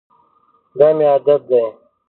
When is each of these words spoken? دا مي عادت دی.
دا 0.77 0.87
مي 0.97 1.05
عادت 1.11 1.41
دی. 1.49 1.63